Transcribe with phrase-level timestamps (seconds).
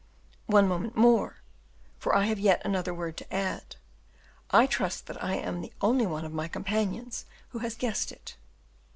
[0.47, 1.43] "One moment more,
[1.99, 3.75] for I have yet another word to add.
[4.49, 8.35] I trust I am the only one of my companions who has guessed it."